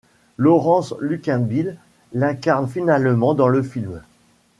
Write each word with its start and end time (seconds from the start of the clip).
Laurence 0.37 0.95
Luckinbill 0.99 1.77
l'incarne 2.13 2.67
finalement 2.67 3.35
dans 3.35 3.47
le 3.49 3.61
film. 3.61 4.01